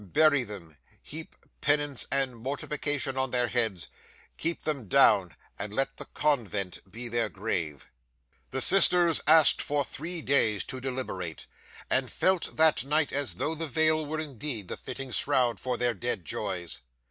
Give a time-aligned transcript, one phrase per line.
[0.13, 3.87] Bury them, heap penance and mortification on their heads,
[4.35, 7.87] keep them down, and let the convent be their grave!"
[8.49, 11.45] 'The sisters asked for three days to deliberate;
[11.87, 15.93] and felt, that night, as though the veil were indeed the fitting shroud for their
[15.93, 16.79] dead joys.